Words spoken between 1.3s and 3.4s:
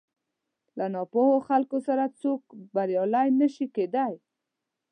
خلکو سره هېڅ څوک بريالی